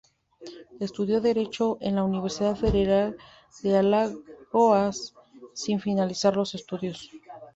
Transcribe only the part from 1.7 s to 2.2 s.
en la